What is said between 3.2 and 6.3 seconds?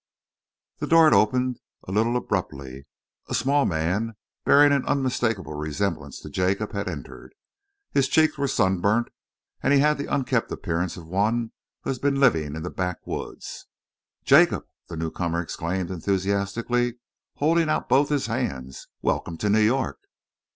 a small man, bearing an unmistakable resemblance to